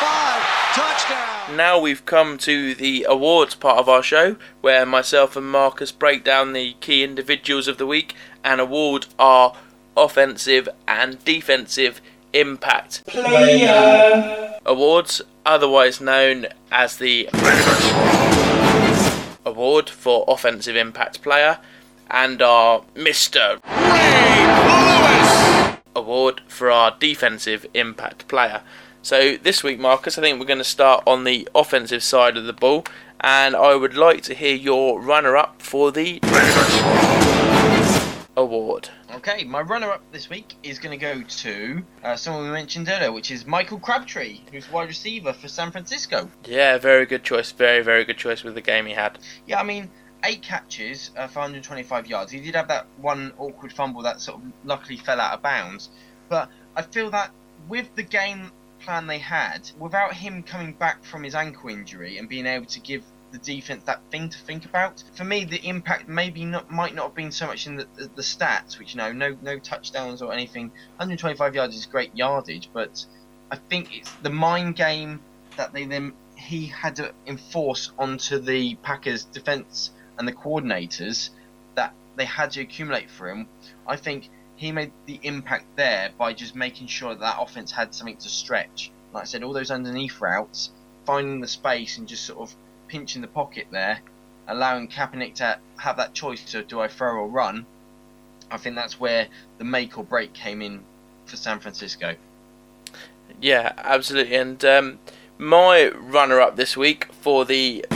[0.00, 0.42] 5,
[0.74, 5.92] touchdown now we've come to the awards part of our show, where myself and Marcus
[5.92, 9.54] break down the key individuals of the week and award our
[9.96, 12.00] offensive and defensive
[12.32, 17.28] impact player awards, otherwise known as the
[19.44, 21.58] award for offensive impact player,
[22.10, 23.60] and our Mr.
[23.64, 28.62] Ray Lewis award for our defensive impact player.
[29.02, 32.44] So this week, Marcus, I think we're going to start on the offensive side of
[32.44, 32.84] the ball,
[33.20, 36.20] and I would like to hear your runner-up for the
[38.36, 38.90] award.
[39.14, 43.10] Okay, my runner-up this week is going to go to uh, someone we mentioned earlier,
[43.10, 46.30] which is Michael Crabtree, who's wide receiver for San Francisco.
[46.44, 47.52] Yeah, very good choice.
[47.52, 49.18] Very, very good choice with the game he had.
[49.46, 49.90] Yeah, I mean,
[50.24, 52.30] eight catches uh, for 125 yards.
[52.30, 55.88] He did have that one awkward fumble that sort of luckily fell out of bounds,
[56.28, 57.30] but I feel that
[57.66, 62.28] with the game plan they had, without him coming back from his ankle injury and
[62.28, 65.02] being able to give the defense that thing to think about.
[65.14, 68.10] For me, the impact maybe not might not have been so much in the, the,
[68.16, 70.68] the, stats, which you know, no no touchdowns or anything.
[70.96, 73.04] 125 yards is great yardage, but
[73.50, 75.20] I think it's the mind game
[75.56, 81.30] that they then he had to enforce onto the Packers defense and the coordinators
[81.74, 83.46] that they had to accumulate for him.
[83.86, 87.94] I think he made the impact there by just making sure that, that offense had
[87.94, 88.90] something to stretch.
[89.14, 90.68] Like I said, all those underneath routes,
[91.06, 92.54] finding the space and just sort of
[92.86, 94.00] pinching the pocket there,
[94.46, 97.64] allowing Kaepernick to have that choice to do I throw or run.
[98.50, 100.82] I think that's where the make or break came in
[101.24, 102.16] for San Francisco.
[103.40, 104.36] Yeah, absolutely.
[104.36, 104.98] And um,
[105.38, 107.86] my runner up this week for the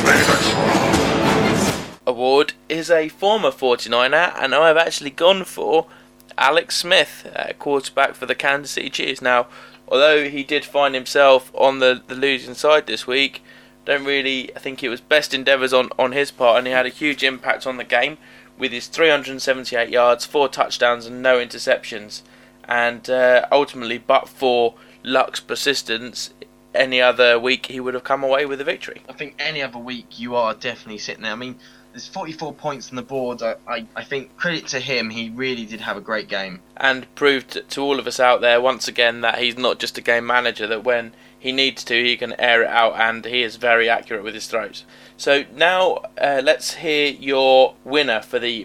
[2.07, 5.88] award is a former 49er, and I've actually gone for
[6.37, 9.23] Alex Smith, uh, quarterback for the Kansas City Chiefs.
[9.23, 9.47] Now,
[9.88, 13.42] although he did find himself on the, the losing side this week,
[13.85, 16.87] don't really I think it was best endeavours on, on his part, and he had
[16.87, 18.18] a huge impact on the game
[18.59, 22.23] with his 378 yards, four touchdowns, and no interceptions.
[22.66, 26.33] And uh, ultimately, but for Luck's persistence,
[26.75, 29.03] any other week he would have come away with a victory.
[29.09, 31.33] I think any other week you are definitely sitting there.
[31.33, 31.57] I mean,
[31.94, 33.40] there's 44 points on the board.
[33.40, 36.61] I, I, I think credit to him, he really did have a great game.
[36.76, 40.00] And proved to all of us out there once again that he's not just a
[40.00, 43.57] game manager, that when he needs to, he can air it out, and he is
[43.57, 44.85] very accurate with his throws.
[45.16, 48.64] So now uh, let's hear your winner for the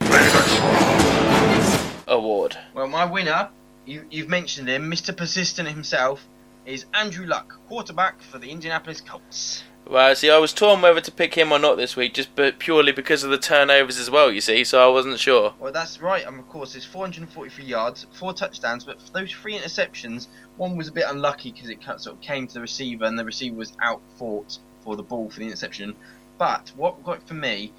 [2.08, 2.58] award.
[2.74, 3.50] Well, my winner,
[3.86, 5.16] you, you've mentioned him, Mr.
[5.16, 6.28] Persistent himself,
[6.66, 9.64] is Andrew Luck, quarterback for the Indianapolis Colts.
[9.90, 12.60] Well, see, I was torn whether to pick him or not this week, just but
[12.60, 14.32] purely because of the turnovers as well.
[14.32, 15.56] You see, so I wasn't sure.
[15.58, 16.28] Well, that's right.
[16.28, 20.92] And of course, it's 443 yards, four touchdowns, but those three interceptions, one was a
[20.92, 24.00] bit unlucky because it sort of came to the receiver, and the receiver was out
[24.20, 25.96] fought for the ball for the interception.
[26.38, 27.74] But what got for me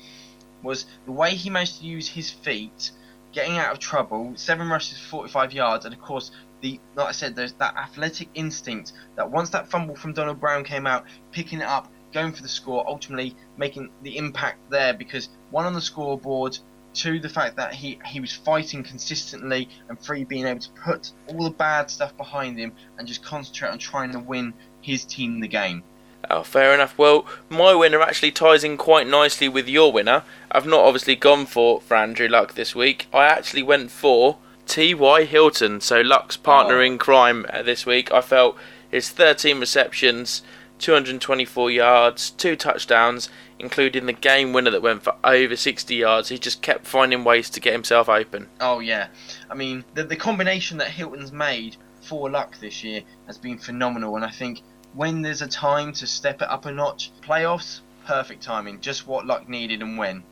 [0.64, 2.90] was the way he managed to use his feet,
[3.30, 7.36] getting out of trouble, seven rushes, 45 yards, and of course the like I said,
[7.36, 11.66] there's that athletic instinct that once that fumble from Donald Brown came out, picking it
[11.66, 16.58] up, going for the score, ultimately making the impact there because one on the scoreboard,
[16.92, 21.12] two the fact that he he was fighting consistently, and three being able to put
[21.28, 25.40] all the bad stuff behind him and just concentrate on trying to win his team
[25.40, 25.82] the game.
[26.28, 26.96] Oh, fair enough.
[26.98, 30.22] Well, my winner actually ties in quite nicely with your winner.
[30.52, 33.06] I've not obviously gone for, for Andrew Luck this week.
[33.12, 35.24] I actually went for T.Y.
[35.24, 36.82] Hilton, so Luck's partner Oh.
[36.82, 38.12] in crime uh, this week.
[38.12, 38.56] I felt
[38.90, 40.42] his 13 receptions,
[40.80, 46.28] 224 yards, two touchdowns, including the game winner that went for over 60 yards.
[46.30, 48.48] He just kept finding ways to get himself open.
[48.60, 49.08] Oh yeah,
[49.48, 54.16] I mean the the combination that Hilton's made for Luck this year has been phenomenal,
[54.16, 54.62] and I think
[54.94, 59.26] when there's a time to step it up a notch, playoffs, perfect timing, just what
[59.26, 60.24] Luck needed and when.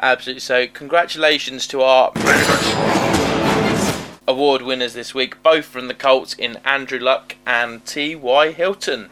[0.00, 0.40] Absolutely.
[0.40, 2.12] So, congratulations to our
[4.26, 8.52] award winners this week, both from the Colts in Andrew Luck and T.Y.
[8.52, 9.10] Hilton.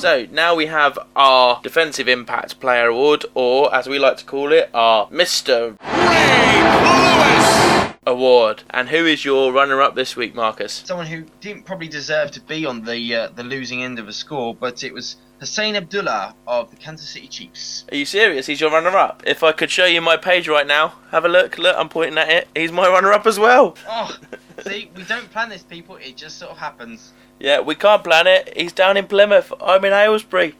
[0.00, 4.50] So, now we have our Defensive Impact Player Award, or as we like to call
[4.50, 5.76] it, our Mr.
[5.78, 8.62] Ray Lewis Award.
[8.70, 10.84] And who is your runner up this week, Marcus?
[10.86, 14.12] Someone who didn't probably deserve to be on the uh, the losing end of a
[14.14, 17.84] score, but it was Husain Abdullah of the Kansas City Chiefs.
[17.92, 18.46] Are you serious?
[18.46, 19.22] He's your runner up.
[19.26, 21.58] If I could show you my page right now, have a look.
[21.58, 22.48] Look, I'm pointing at it.
[22.56, 23.76] He's my runner up as well.
[23.86, 24.16] Oh,
[24.66, 25.96] see, we don't plan this, people.
[25.96, 27.12] It just sort of happens.
[27.40, 28.52] Yeah, we can't plan it.
[28.56, 29.52] He's down in Plymouth.
[29.60, 30.54] I'm in Aylesbury.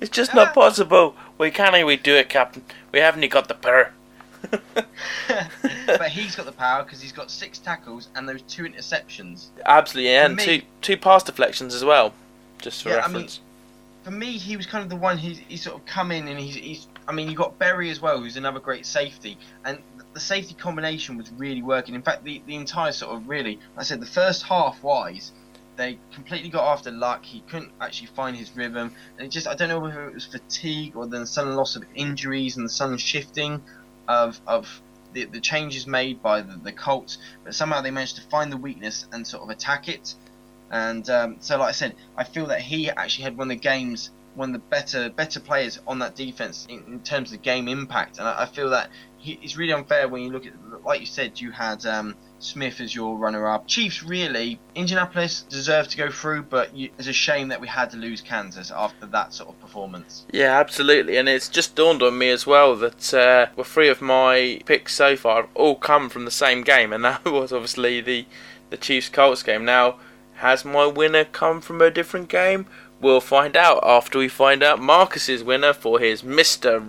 [0.00, 0.52] It's just not ah.
[0.52, 1.16] possible.
[1.38, 2.62] We can't we do it, Captain.
[2.92, 3.92] We haven't even got the power.
[5.86, 9.46] but he's got the power because he's got six tackles and those two interceptions.
[9.64, 12.12] Absolutely, and me- two two pass deflections as well,
[12.60, 13.40] just for Yeah, I mean, reference.
[14.02, 16.38] for me, he was kind of the one who he sort of come in and
[16.38, 19.78] he's, he's I mean, you got Berry as well, who's another great safety, and
[20.14, 21.94] the safety combination was really working.
[21.94, 25.32] In fact, the the entire sort of really, like I said, the first half wise,
[25.76, 27.24] they completely got after luck.
[27.24, 30.26] He couldn't actually find his rhythm, and it just I don't know whether it was
[30.26, 33.62] fatigue or the sudden loss of injuries and the sudden shifting
[34.08, 38.22] of of the, the changes made by the, the Colts, but somehow they managed to
[38.22, 40.14] find the weakness and sort of attack it.
[40.70, 43.60] And um, so, like I said, I feel that he actually had one of the
[43.60, 47.66] games, one of the better better players on that defense in, in terms of game
[47.66, 48.18] impact.
[48.18, 50.52] And I, I feel that he, it's really unfair when you look at,
[50.84, 53.66] like you said, you had um, Smith as your runner-up.
[53.66, 57.90] Chiefs really, Indianapolis deserved to go through, but you, it's a shame that we had
[57.90, 60.24] to lose Kansas after that sort of performance.
[60.32, 64.00] Yeah, absolutely, and it's just dawned on me as well that uh, well, three of
[64.00, 68.00] my picks so far have all come from the same game, and that was obviously
[68.00, 68.26] the
[68.70, 69.64] the Chiefs Colts game.
[69.64, 69.96] Now,
[70.34, 72.66] has my winner come from a different game?
[73.00, 76.84] We'll find out after we find out Marcus's winner for his Mister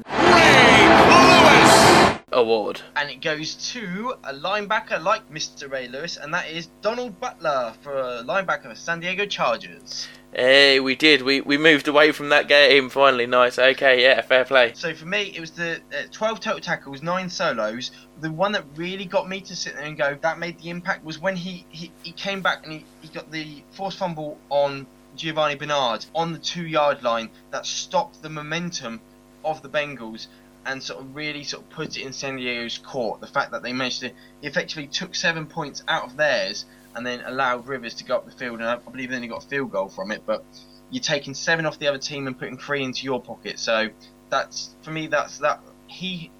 [2.32, 2.82] Award.
[2.96, 5.70] And it goes to a linebacker like Mr.
[5.70, 10.08] Ray Lewis, and that is Donald Butler for a linebacker of San Diego Chargers.
[10.34, 11.24] Hey, we did.
[11.24, 13.28] We we moved away from that game finally.
[13.28, 13.60] Nice.
[13.60, 14.72] Okay, yeah, fair play.
[14.76, 17.91] So for me, it was the uh, 12 total tackles, 9 solos.
[18.22, 21.04] The one that really got me to sit there and go, that made the impact,
[21.04, 24.88] was when he, he, he came back and he, he got the forced fumble on
[25.17, 29.02] Giovani Bernard on the two yard line that stopped the momentum
[29.44, 30.28] of the Bengals
[30.65, 33.21] and sort of really sort of put it in San Diego's court.
[33.21, 37.21] The fact that they managed to effectively took seven points out of theirs and then
[37.26, 39.71] allowed Rivers to go up the field, and I believe they only got a field
[39.71, 40.24] goal from it.
[40.26, 40.43] But
[40.89, 43.60] you're taking seven off the other team and putting three into your pocket.
[43.60, 43.89] So
[44.30, 45.08] that's for me.
[45.08, 46.32] That's that he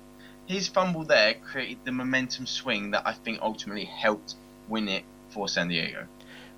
[0.46, 4.36] his fumble there created the momentum swing that I think ultimately helped
[4.68, 6.06] win it for San Diego.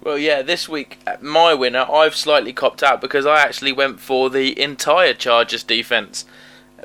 [0.02, 4.00] Well, yeah, this week, uh, my winner, I've slightly copped out because I actually went
[4.00, 6.26] for the entire Chargers defence.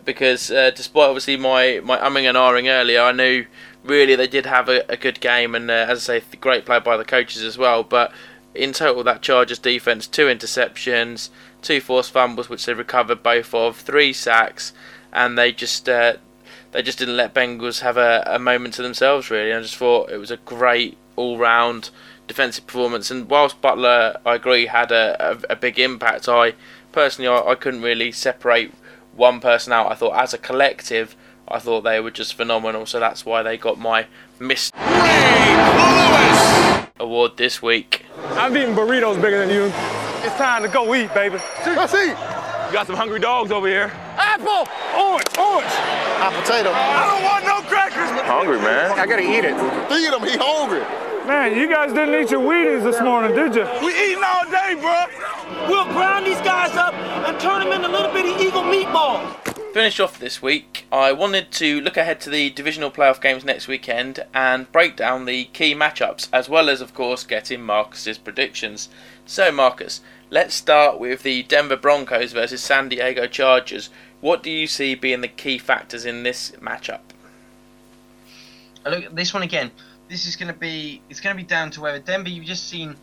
[0.05, 3.47] Because uh, despite obviously my, my umming and ahhing earlier, I knew
[3.85, 6.81] really they did have a, a good game and, uh, as I say, great play
[6.81, 7.83] by the coaches as well.
[7.83, 8.13] But
[8.55, 11.31] in total, that Chargers defence, two interceptions,
[11.63, 14.73] two forced fumbles, which they recovered both of, three sacks,
[15.13, 16.15] and they just uh,
[16.73, 19.31] they just didn't let Bengals have a, a moment to themselves.
[19.31, 21.91] Really, I just thought it was a great all round
[22.27, 23.11] defensive performance.
[23.11, 26.55] And whilst Butler, I agree, had a, a, a big impact, I
[26.93, 28.73] personally I, I, couldn't really separate
[29.19, 29.91] one person out.
[29.91, 32.87] I thought as a collective, I thought they were just phenomenal.
[32.87, 34.07] So that's why they got my
[34.39, 34.71] Mr.
[37.01, 38.05] award this week.
[38.31, 39.73] I'm eating burritos bigger than you.
[40.25, 41.39] It's time to go eat, baby.
[41.67, 42.17] Let's eat.
[42.69, 43.91] You got some hungry dogs over here.
[44.17, 44.69] Apple!
[44.95, 45.73] Orange, orange!
[46.21, 46.71] Hot potato.
[46.71, 48.11] I don't want no crackers.
[48.27, 48.93] Hungry, man.
[48.93, 49.57] I gotta eat it.
[49.89, 51.08] Feed him, he hungry.
[51.29, 53.65] Man, you guys didn't eat your Wheaties this morning, did you?
[53.85, 55.05] We eating all day, bro.
[55.69, 59.31] We'll ground these guys up and turn them into little bitty eagle meatballs.
[59.75, 63.69] Finish off this week, I wanted to look ahead to the divisional playoff games next
[63.69, 68.89] weekend and break down the key matchups, as well as, of course, getting Marcus's predictions.
[69.27, 73.91] So, Marcus, let's start with the Denver Broncos versus San Diego Chargers.
[74.23, 77.01] What do you see being the key factors in this matchup?
[78.87, 79.73] I look at this one again
[80.09, 82.69] this is going to be it's going to be down to whether Denver you've just
[82.69, 82.97] seen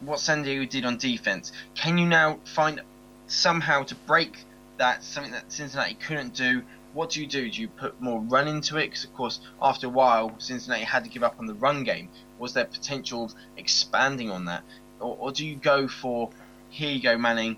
[0.00, 1.52] what San Diego did on defense.
[1.74, 2.80] Can you now find
[3.26, 4.44] somehow to break
[4.78, 6.62] that something that Cincinnati couldn't do?
[6.92, 7.50] What do you do?
[7.50, 8.86] Do you put more run into it?
[8.86, 12.08] Because of course, after a while, Cincinnati had to give up on the run game.
[12.38, 14.62] Was there potential expanding on that,
[15.00, 16.30] or, or do you go for
[16.70, 17.56] here you go, Manning,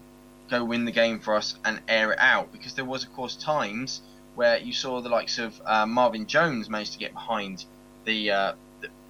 [0.50, 2.52] go win the game for us and air it out?
[2.52, 4.00] Because there was of course times
[4.35, 7.64] where you saw the likes of uh, Marvin Jones managed to get behind
[8.04, 8.52] the uh,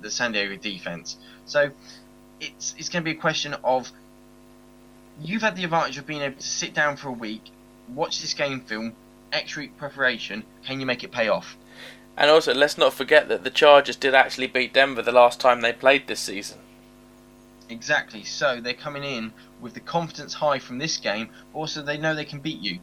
[0.01, 1.17] the, San Diego defense.
[1.47, 1.71] So
[2.41, 3.91] it's it's going to be a question of
[5.21, 7.51] you've had the advantage of being able to sit down for a week,
[7.89, 8.95] watch this game film,
[9.33, 10.45] extra week preparation.
[10.65, 11.57] Can you make it pay off?
[12.17, 15.61] And also, let's not forget that the Chargers did actually beat Denver the last time
[15.61, 16.59] they played this season.
[17.69, 18.25] Exactly.
[18.25, 21.29] So they're coming in with the confidence high from this game.
[21.53, 22.79] Also, they know they can beat you.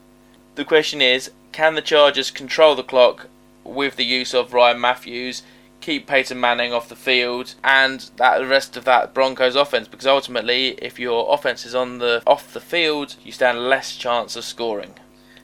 [0.56, 3.28] The question is, can the Chargers control the clock
[3.64, 5.42] with the use of Ryan Mathews?
[5.84, 10.08] Keep Peyton Manning off the field and that the rest of that Broncos offense because
[10.08, 14.46] ultimately if your offense is on the off the field you stand less chance of
[14.46, 14.94] scoring.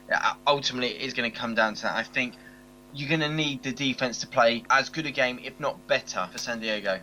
[0.08, 1.96] Yeah, ultimately it is going to come down to that.
[1.98, 2.36] I think
[2.94, 6.30] you're going to need the defense to play as good a game if not better
[6.32, 7.02] for San Diego.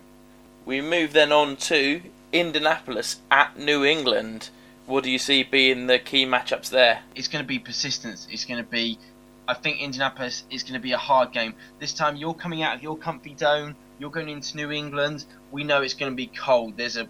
[0.65, 2.01] We move then on to
[2.33, 4.49] Indianapolis at New England.
[4.87, 7.01] What do you see being the key matchups there?
[7.13, 8.27] It's going to be persistence.
[8.31, 8.97] It's going to be
[9.47, 11.53] I think Indianapolis is going to be a hard game.
[11.79, 15.25] This time you're coming out of your comfy dome, you're going into New England.
[15.51, 16.77] We know it's going to be cold.
[16.77, 17.07] There's a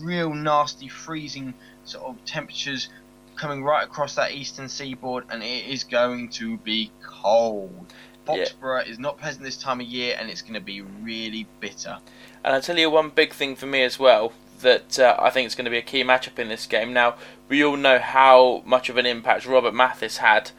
[0.00, 2.88] real nasty freezing sort of temperatures
[3.36, 7.92] coming right across that eastern seaboard, and it is going to be cold.
[8.26, 8.90] Foxborough yeah.
[8.90, 11.98] is not pleasant this time of year, and it's going to be really bitter.
[12.44, 15.46] And I'll tell you one big thing for me as well that uh, I think
[15.46, 16.92] is going to be a key matchup in this game.
[16.92, 17.14] Now,
[17.48, 20.50] we all know how much of an impact Robert Mathis had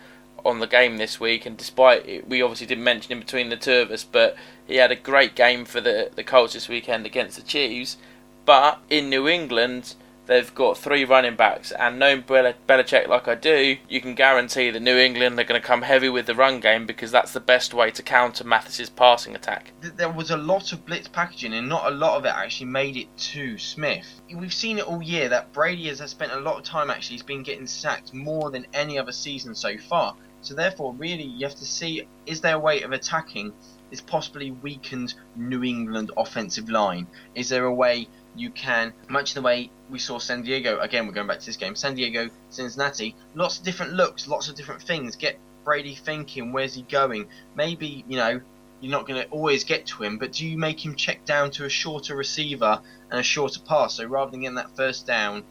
[0.46, 3.58] on the game this week, and despite it, we obviously didn't mention him between the
[3.58, 4.36] two of us, but
[4.68, 7.98] he had a great game for the the Colts this weekend against the Chiefs.
[8.46, 9.96] But in New England,
[10.30, 14.70] they've got three running backs, and knowing Bel- Belichick like I do, you can guarantee
[14.70, 17.40] that New England are going to come heavy with the run game because that's the
[17.40, 19.72] best way to counter Mathis's passing attack.
[19.82, 22.96] There was a lot of blitz packaging, and not a lot of it actually made
[22.96, 24.22] it to Smith.
[24.34, 27.16] We've seen it all year that Brady has spent a lot of time actually.
[27.16, 30.16] He's been getting sacked more than any other season so far.
[30.42, 33.54] So therefore, really, you have to see is there a way of attacking
[33.90, 37.08] this possibly weakened New England offensive line?
[37.36, 41.14] Is there a way you can, much the way we saw San Diego, again, we're
[41.14, 44.82] going back to this game, San Diego, Cincinnati, lots of different looks, lots of different
[44.82, 45.16] things.
[45.16, 47.28] Get Brady thinking, where's he going?
[47.56, 48.42] Maybe, you know,
[48.82, 51.52] you're not going to always get to him, but do you make him check down
[51.52, 53.96] to a shorter receiver and a shorter pass?
[53.96, 55.44] So rather than getting that first down,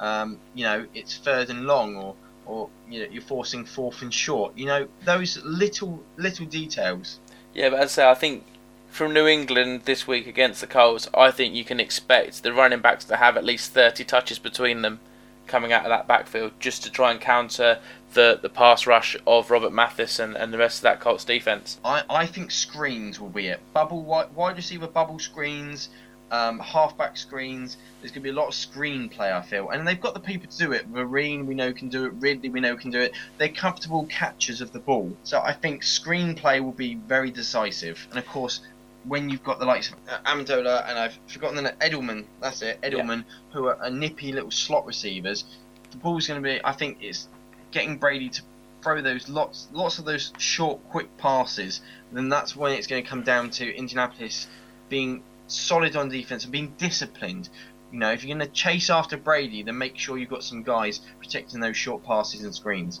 [0.00, 4.12] um, you know, it's third and long, or or you know you're forcing fourth and
[4.12, 4.56] short.
[4.56, 7.18] You know those little little details.
[7.54, 8.44] Yeah, but as I say, I think
[8.88, 12.80] from New England this week against the Colts, I think you can expect the running
[12.80, 15.00] backs to have at least 30 touches between them
[15.46, 17.78] coming out of that backfield just to try and counter
[18.14, 21.78] the, the pass rush of Robert Mathis and, and the rest of that Colts defense.
[21.84, 23.60] I, I think screens will be it.
[23.72, 25.88] Bubble wide, wide receiver bubble screens,
[26.32, 27.76] um, halfback screens.
[28.00, 30.50] There's going to be a lot of screenplay, I feel, and they've got the people
[30.50, 30.92] to do it.
[30.92, 32.14] Vereen, we know can do it.
[32.18, 33.12] Ridley, we know can do it.
[33.38, 38.04] They're comfortable catchers of the ball, so I think screenplay will be very decisive.
[38.10, 38.60] And of course,
[39.04, 42.62] when you've got the likes of uh, Amendola and I've forgotten the name, Edelman, that's
[42.62, 45.44] it, Edelman, who are, are nippy little slot receivers,
[45.90, 46.60] the ball's going to be.
[46.64, 47.28] I think it's
[47.72, 48.42] getting Brady to
[48.82, 51.80] throw those lots, lots of those short, quick passes.
[52.12, 54.46] Then that's when it's going to come down to Indianapolis
[54.88, 55.22] being
[55.52, 57.48] solid on defense and being disciplined.
[57.92, 60.62] You know, if you're going to chase after Brady, then make sure you've got some
[60.62, 63.00] guys protecting those short passes and screens.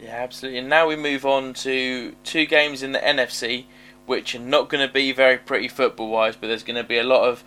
[0.00, 0.60] Yeah, absolutely.
[0.60, 3.66] And now we move on to two games in the NFC,
[4.06, 6.98] which are not going to be very pretty football wise, but there's going to be
[6.98, 7.44] a lot of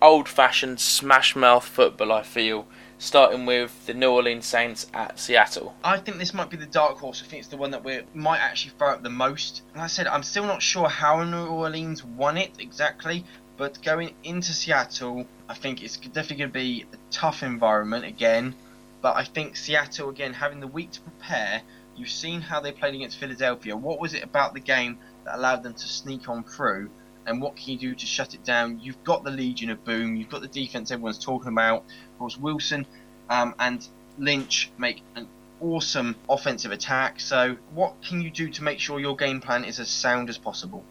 [0.00, 2.66] old fashioned smash mouth football, I feel.
[2.98, 5.74] Starting with the New Orleans Saints at Seattle.
[5.84, 7.22] I think this might be the dark horse.
[7.22, 9.60] I think it's the one that we might actually throw up the most.
[9.74, 13.26] Like I said, I'm still not sure how New Orleans won it exactly,
[13.56, 18.54] but going into Seattle, I think it's definitely going to be a tough environment again.
[19.00, 21.62] But I think Seattle, again, having the week to prepare,
[21.96, 23.76] you've seen how they played against Philadelphia.
[23.76, 26.90] What was it about the game that allowed them to sneak on through?
[27.26, 28.80] And what can you do to shut it down?
[28.80, 31.82] You've got the Legion of Boom, you've got the defense everyone's talking about.
[32.12, 32.86] Of course, Wilson
[33.30, 33.86] um, and
[34.18, 35.26] Lynch make an
[35.60, 37.20] awesome offensive attack.
[37.20, 40.38] So, what can you do to make sure your game plan is as sound as
[40.38, 40.84] possible?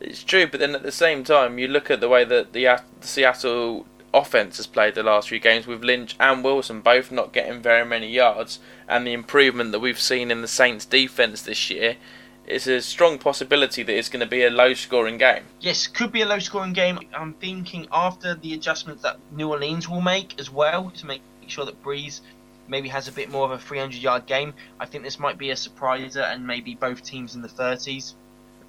[0.00, 2.80] It's true, but then at the same time, you look at the way that the,
[3.00, 7.60] Seattle offense has played the last few games with Lynch and Wilson both not getting
[7.60, 11.96] very many yards, and the improvement that we've seen in the Saints' defense this year.
[12.46, 15.44] It's a strong possibility that it's going to be a low scoring game.
[15.60, 16.98] Yes, could be a low scoring game.
[17.12, 21.66] I'm thinking after the adjustments that New Orleans will make as well to make sure
[21.66, 22.22] that Brees
[22.66, 24.54] maybe has a bit more of a 300 yard game.
[24.80, 28.14] I think this might be a surpriser and maybe both teams in the 30s.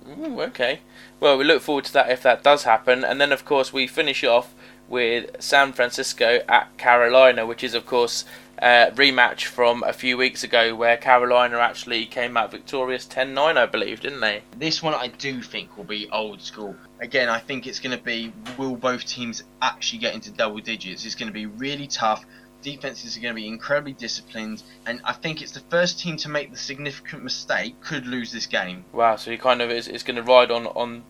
[0.07, 0.79] Ooh, okay.
[1.19, 3.03] Well, we look forward to that if that does happen.
[3.03, 4.53] And then, of course, we finish off
[4.87, 8.25] with San Francisco at Carolina, which is, of course,
[8.61, 13.57] a rematch from a few weeks ago where Carolina actually came out victorious 10 9,
[13.57, 14.41] I believe, didn't they?
[14.57, 16.75] This one I do think will be old school.
[16.99, 21.05] Again, I think it's going to be will both teams actually get into double digits?
[21.05, 22.25] It's going to be really tough.
[22.61, 26.29] Defenses are going to be incredibly disciplined, and I think it's the first team to
[26.29, 28.83] make the significant mistake could lose this game.
[28.91, 31.03] Wow, so he kind of is, going to ride on, on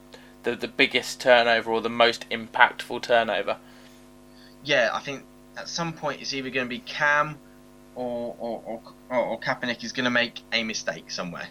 [0.44, 3.58] the, the biggest turnover or the most impactful turnover.
[4.64, 5.24] Yeah, I think
[5.58, 7.38] at some point it's either going to be Cam
[7.96, 11.48] or or, or, or, or Kaepernick is going to make a mistake somewhere.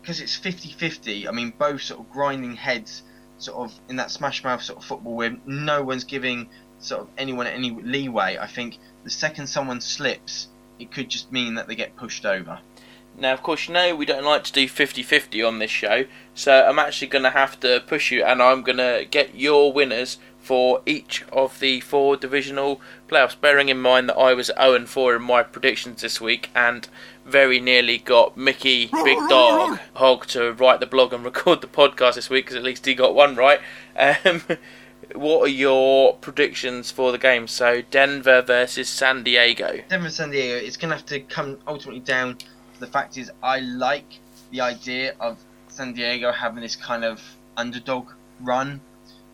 [0.00, 3.02] Because it's 50-50, I mean, both sort of grinding heads
[3.38, 6.48] sort of in that smash mouth sort of football where no one's giving
[6.82, 8.36] sort of anyone any leeway.
[8.38, 12.60] I think the second someone slips, it could just mean that they get pushed over.
[13.16, 16.06] Now, of course, you know we don't like to do 50 50 on this show,
[16.34, 19.72] so I'm actually going to have to push you and I'm going to get your
[19.72, 23.38] winners for each of the four divisional playoffs.
[23.40, 26.88] Bearing in mind that I was 0 4 in my predictions this week and
[27.24, 32.14] very nearly got Mickey Big Dog Hog to write the blog and record the podcast
[32.14, 33.60] this week because at least he got one right.
[33.96, 34.42] Um,
[35.14, 37.46] what are your predictions for the game?
[37.46, 39.80] So Denver versus San Diego.
[39.88, 40.56] Denver San Diego.
[40.64, 44.18] It's going to have to come ultimately down to the fact is I like
[44.50, 45.38] the idea of
[45.68, 47.20] San Diego having this kind of
[47.56, 48.10] underdog
[48.40, 48.80] run,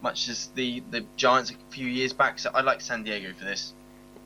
[0.03, 2.39] much as the the Giants a few years back.
[2.39, 3.73] So I like San Diego for this.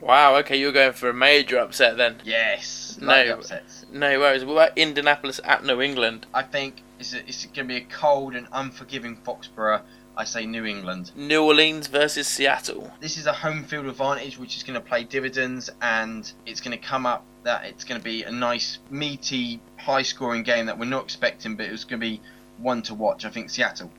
[0.01, 0.35] Wow.
[0.37, 2.17] Okay, you're going for a major upset then.
[2.25, 2.97] Yes.
[3.01, 3.07] No.
[3.07, 3.85] Like upsets.
[3.91, 4.43] No worries.
[4.43, 6.25] What about Indianapolis at New England?
[6.33, 9.81] I think it's, a, it's going to be a cold and unforgiving Foxborough.
[10.15, 11.11] I say New England.
[11.15, 12.91] New Orleans versus Seattle.
[12.99, 16.77] This is a home field advantage which is going to play dividends and it's going
[16.77, 20.77] to come up that it's going to be a nice, meaty, high scoring game that
[20.77, 22.21] we're not expecting, but it's going to be
[22.57, 23.25] one to watch.
[23.25, 23.91] I think Seattle.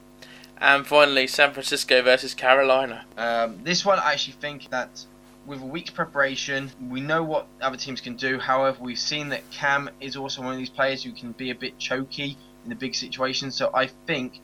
[0.59, 3.05] And finally, San Francisco versus Carolina.
[3.17, 5.05] Um, this one, I actually think that
[5.47, 8.39] with a week's preparation, we know what other teams can do.
[8.39, 11.55] However, we've seen that Cam is also one of these players who can be a
[11.55, 13.55] bit choky in the big situations.
[13.57, 14.41] So I think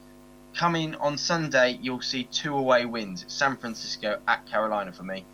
[0.55, 3.25] coming on Sunday, you'll see two away wins.
[3.29, 5.25] San Francisco at Carolina for me.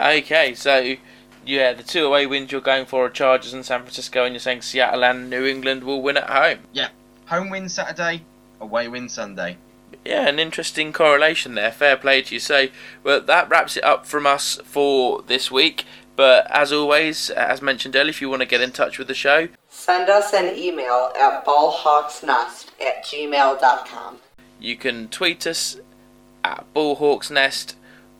[0.00, 0.96] Okay, so
[1.44, 4.40] yeah, the two away wins you're going for are Chargers and San Francisco, and you're
[4.40, 6.58] saying Seattle and New England will win at home.
[6.72, 6.88] Yeah,
[7.26, 8.22] home win Saturday,
[8.60, 9.56] away win Sunday.
[10.04, 11.70] Yeah, an interesting correlation there.
[11.72, 12.40] Fair play to you.
[12.40, 12.66] So,
[13.02, 15.84] well, that wraps it up from us for this week.
[16.16, 19.14] But as always, as mentioned earlier, if you want to get in touch with the
[19.14, 24.18] show, Send us an email at ballhawksnest at gmail.com.
[24.60, 25.78] you can tweet us
[26.44, 27.74] at ballhawksnest,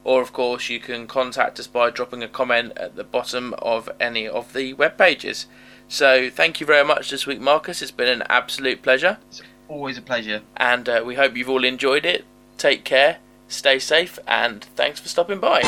[0.05, 3.89] or of course, you can contact us by dropping a comment at the bottom of
[3.99, 5.47] any of the web pages.
[5.89, 7.81] So, thank you very much this week, Marcus.
[7.83, 10.43] It's been an absolute pleasure, It's Always a pleasure.
[10.57, 12.25] and uh, we hope you've all enjoyed it.
[12.59, 13.19] Take care,
[13.49, 15.63] stay safe, and thanks for stopping by.